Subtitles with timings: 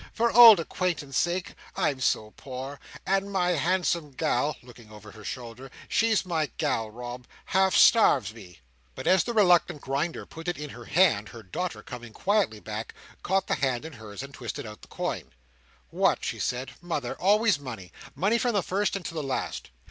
[0.13, 1.53] For old acquaintance sake.
[1.75, 2.79] I'm so poor.
[3.05, 8.61] And my handsome gal"—looking over her shoulder—"she's my gal, Rob—half starves me."
[8.95, 12.95] But as the reluctant Grinder put it in her hand, her daughter, coming quietly back,
[13.21, 15.33] caught the hand in hers, and twisted out the coin.
[15.91, 17.13] "What," she said, "mother!
[17.21, 17.91] always money!
[18.15, 19.69] money from the first, and to the last.